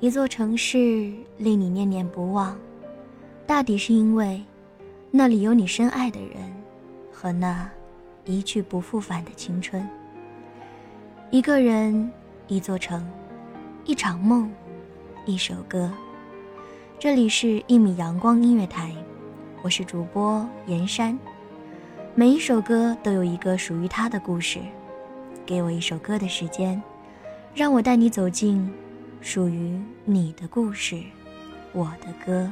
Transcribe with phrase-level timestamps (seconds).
[0.00, 2.56] 一座城市令你念念不忘，
[3.46, 4.42] 大抵是因为
[5.10, 6.36] 那里有你深爱的人
[7.12, 7.70] 和那
[8.24, 9.86] 一去不复返的青春。
[11.30, 12.10] 一个人，
[12.48, 13.06] 一座城，
[13.84, 14.50] 一场梦，
[15.26, 15.92] 一首歌。
[16.98, 18.94] 这里是一米阳光音乐台，
[19.60, 21.18] 我是主播严山。
[22.14, 24.60] 每一首歌都有一个属于它的故事，
[25.44, 26.82] 给我一首歌的时间，
[27.54, 28.72] 让我带你走进。
[29.20, 31.00] 属于你的故事，
[31.72, 32.50] 我的歌。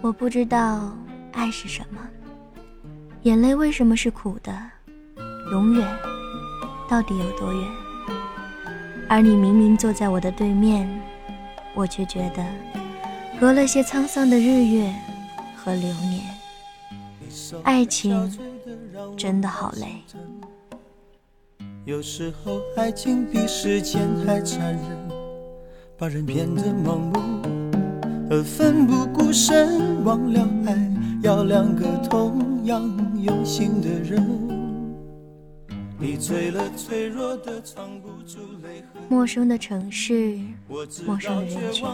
[0.00, 0.96] 我不知道
[1.32, 2.00] 爱是什么，
[3.24, 4.58] 眼泪为什么是苦的，
[5.50, 5.86] 永远
[6.88, 7.62] 到底有多远？
[9.06, 10.88] 而你明明坐在我的对面。
[11.74, 12.44] 我却觉得，
[13.38, 14.92] 隔了些沧桑的日月
[15.56, 16.22] 和流年，
[17.62, 18.36] 爱情
[19.16, 20.02] 真的好累。
[21.84, 25.08] 有时候，爱情比时间还残忍，
[25.96, 27.18] 把人变得盲目，
[28.30, 30.04] 而奋不顾身。
[30.04, 30.76] 忘了爱，
[31.22, 32.82] 要两个同样
[33.22, 34.22] 用心的人。
[35.98, 38.38] 你醉了，脆弱的藏不住
[39.08, 40.38] 陌生的城市，
[41.06, 41.88] 陌生的人群。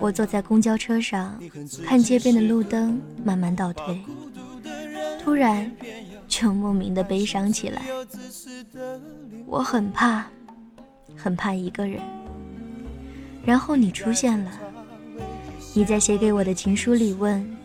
[0.00, 1.40] 我坐在公交车上，
[1.84, 4.00] 看街边的路灯慢慢倒退，
[5.22, 5.70] 突然
[6.26, 7.82] 就莫名的悲伤起来。
[9.46, 10.26] 我很怕，
[11.16, 12.00] 很怕一个人。
[13.44, 14.50] 然后你出现了，
[15.72, 17.56] 你在写给我的情书里问，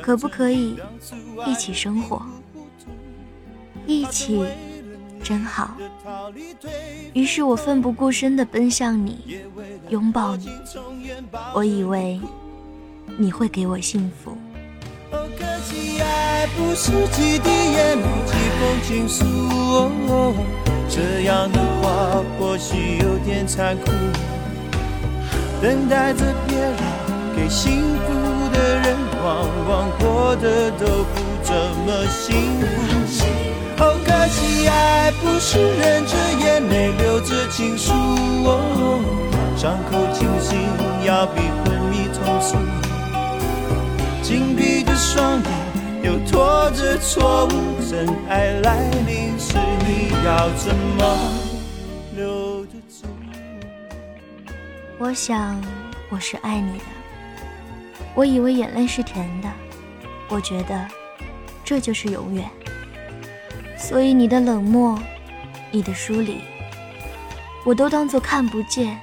[0.00, 0.76] 可不可以
[1.46, 2.24] 一起生活？
[3.86, 4.44] 一起
[5.26, 5.76] 真好。
[7.12, 9.40] 于是我奋不顾身地奔向你，
[9.88, 10.48] 拥抱你。
[11.52, 12.20] 我以为
[13.16, 14.38] 你会给我幸福。
[15.10, 19.24] 可惜爱不是几滴眼泪，几封情书。
[20.88, 23.90] 这样的话或许有点残酷。
[25.60, 26.76] 等待着别人
[27.34, 28.12] 给幸福
[28.54, 31.52] 的人，往往过得都不怎
[31.84, 32.85] 么幸福。
[35.36, 37.92] 好可惜，爱不是忍着眼泪留着情书，
[39.54, 40.58] 伤口清醒
[41.04, 42.56] 要比昏迷痛楚。
[44.22, 45.50] 紧闭的双眼
[46.02, 47.50] 又拖着错误，
[47.86, 51.04] 真爱来临时你要怎么
[52.16, 53.06] 留得住？
[54.98, 55.62] 我想
[56.08, 56.84] 我是爱你的，
[58.14, 59.48] 我以为眼泪是甜的，
[60.28, 60.88] 我觉得
[61.62, 62.48] 这就是永远。
[63.78, 64.98] 所以你的冷漠，
[65.76, 66.38] 你的疏离，
[67.62, 68.98] 我都当作看不见，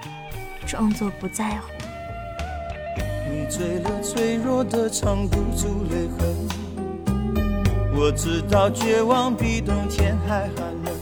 [0.66, 1.72] 装作不在乎。
[3.30, 6.36] 你醉了，脆弱的藏不住泪痕。
[7.96, 10.96] 我知道绝望比冬天还寒冷。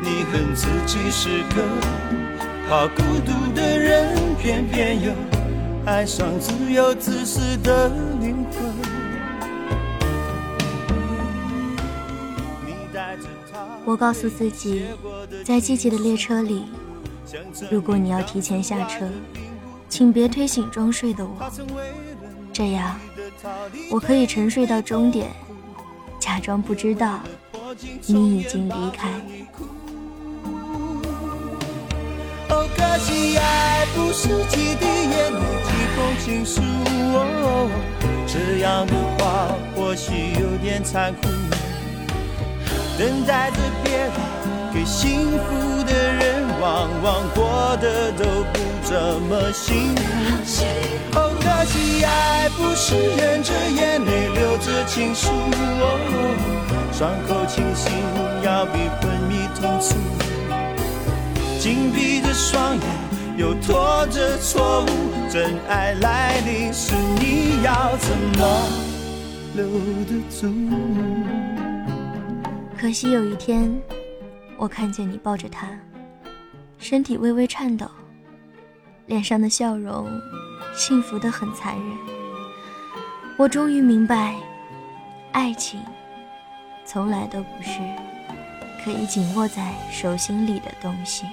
[0.00, 1.64] 你恨自己是个
[2.68, 5.10] 怕孤独的人，偏偏又
[5.84, 7.88] 爱上自由自私的
[8.20, 8.91] 灵魂。
[13.84, 14.84] 我告诉自己，
[15.44, 16.66] 在季节的列车里，
[17.70, 19.08] 如果你要提前下车，
[19.88, 21.50] 请别推醒装睡的我，
[22.52, 22.98] 这样
[23.90, 25.28] 我可以沉睡到终点，
[26.20, 27.20] 假装不知道
[28.06, 29.08] 你已经离开。
[32.50, 36.62] 哦，可惜爱不是几滴眼泪，几封情书，
[38.28, 41.28] 这样的话或许有点残酷。
[42.98, 44.10] 等待着别人
[44.72, 50.02] 给幸福的人，往往过得都不怎么幸福。
[51.14, 55.28] 哦，可惜爱不是忍着眼泪流着情书，
[56.92, 57.92] 伤口清醒
[58.42, 59.94] 要比昏迷痛楚。
[61.58, 62.82] 紧闭着双眼，
[63.36, 64.86] 又拖着错误，
[65.30, 68.40] 真爱来临时，你要怎么
[69.54, 69.64] 留
[70.06, 70.48] 得住？
[72.82, 73.72] 可惜有一天，
[74.56, 75.68] 我看见你抱着他，
[76.78, 77.88] 身体微微颤抖，
[79.06, 80.10] 脸上的笑容
[80.74, 81.96] 幸福的很残忍。
[83.36, 84.34] 我终于明白，
[85.30, 85.80] 爱情
[86.84, 87.78] 从来都不是
[88.84, 91.24] 可以紧握在手心里的东西。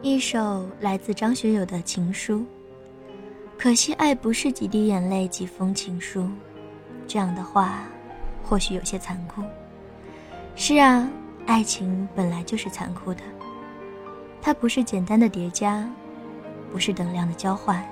[0.00, 2.44] 一首来自张学友的情书，
[3.58, 6.28] 可惜爱不是几滴眼泪几封情书，
[7.08, 7.82] 这样的话，
[8.44, 9.42] 或许有些残酷。
[10.54, 11.10] 是啊，
[11.46, 13.22] 爱情本来就是残酷的，
[14.40, 15.84] 它不是简单的叠加，
[16.70, 17.84] 不是等量的交换，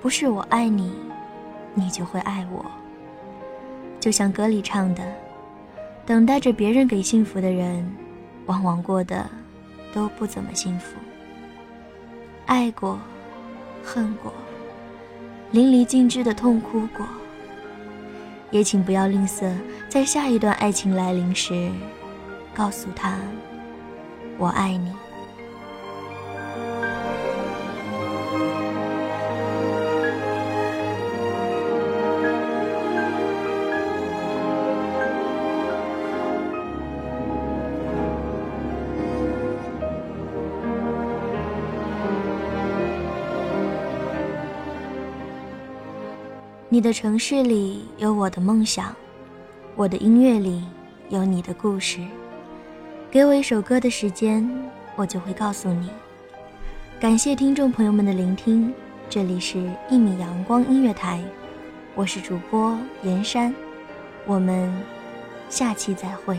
[0.00, 0.92] 不是我爱你，
[1.74, 2.64] 你就会爱我。
[3.98, 5.02] 就像歌里唱的，
[6.06, 7.92] 等待着别人给幸福的人，
[8.46, 9.28] 往往过得
[9.92, 10.96] 都不怎么幸福。
[12.46, 12.98] 爱过，
[13.84, 14.32] 恨过，
[15.50, 17.06] 淋漓尽致的痛哭过，
[18.50, 19.52] 也请不要吝啬，
[19.88, 21.70] 在下一段爱情来临时，
[22.54, 23.16] 告诉他，
[24.38, 24.92] 我爱你。
[46.72, 48.96] 你的城市里有我的梦想，
[49.76, 50.64] 我的音乐里
[51.10, 52.00] 有你的故事。
[53.10, 54.50] 给我一首歌的时间，
[54.96, 55.90] 我就会告诉你。
[56.98, 58.72] 感谢听众朋友们的聆听，
[59.10, 59.58] 这里是
[59.90, 61.18] 《一米阳光音乐台》，
[61.94, 63.54] 我是主播严山，
[64.24, 64.74] 我们
[65.50, 66.38] 下期再会。